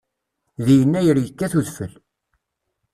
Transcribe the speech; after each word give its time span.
Deg 0.65 0.77
yennayer 0.79 1.17
yekkat 1.21 1.53
udfel. 1.59 1.93